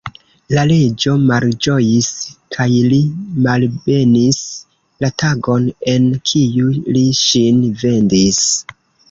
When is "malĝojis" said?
1.31-2.07